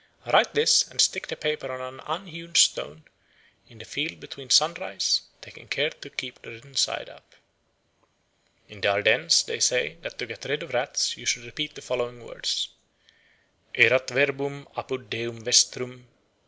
Write 0.25 0.55
this, 0.55 0.89
and 0.89 0.99
stick 0.99 1.27
the 1.27 1.35
paper 1.35 1.71
on 1.71 1.79
an 1.79 1.99
unhewn 2.07 2.55
stone 2.55 3.03
in 3.69 3.77
the 3.77 3.85
field 3.85 4.19
before 4.19 4.49
sunrise, 4.49 5.21
taking 5.43 5.67
care 5.67 5.91
to 5.91 6.09
keep 6.09 6.41
the 6.41 6.49
written 6.49 6.75
side 6.75 7.07
up." 7.07 7.35
In 8.67 8.81
the 8.81 8.87
Ardennes 8.87 9.43
they 9.43 9.59
say 9.59 9.97
that 10.01 10.17
to 10.17 10.25
get 10.25 10.45
rid 10.45 10.63
of 10.63 10.73
rats 10.73 11.17
you 11.17 11.27
should 11.27 11.45
repeat 11.45 11.75
the 11.75 11.83
following 11.83 12.23
words: 12.23 12.69
"_Erat 13.75 14.09
verbum, 14.09 14.65
apud 14.75 15.07
Deum 15.11 15.43
vestrum. 15.43 16.07